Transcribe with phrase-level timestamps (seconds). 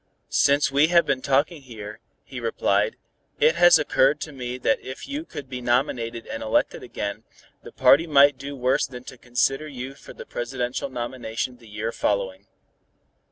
[0.29, 2.95] "Since we have been talking here," he replied,
[3.39, 7.23] "it has occurred to me that if you could be nominated and elected again,
[7.61, 11.91] the party might do worse than to consider you for the presidential nomination the year
[11.91, 12.47] following.